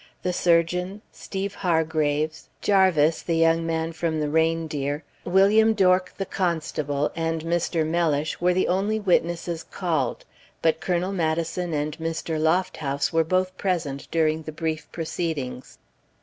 The 0.23 0.33
surgeon, 0.33 1.03
Steeve 1.11 1.53
Hargraves, 1.53 2.49
Jarvis, 2.59 3.21
the 3.21 3.35
young 3.35 3.67
man 3.67 3.91
from 3.93 4.19
the 4.19 4.29
Reindeer, 4.31 5.03
William 5.25 5.75
Dork, 5.75 6.11
the 6.17 6.25
constable, 6.25 7.11
and 7.15 7.43
Mr. 7.43 7.85
Mellish 7.85 8.41
were 8.41 8.55
the 8.55 8.67
only 8.67 8.99
witnesses 8.99 9.61
called; 9.61 10.25
but 10.63 10.81
Colonel 10.81 11.13
Maddison 11.13 11.71
and 11.73 11.95
Mr. 11.99 12.41
Lofthouse 12.41 13.13
were 13.13 13.23
both 13.23 13.55
present 13.59 14.07
during 14.09 14.41
the 14.41 14.51
brief 14.51 14.91
proceedings. 14.91 15.77